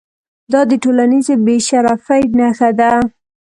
[0.51, 2.91] دا د ټولنیز بې شرفۍ نښه ده.